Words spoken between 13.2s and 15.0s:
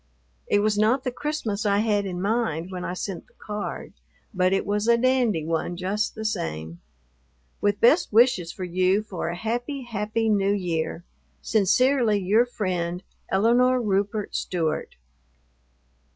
ELINORE RUPERT STEWART.